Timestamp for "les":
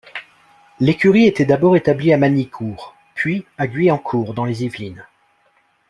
4.45-4.63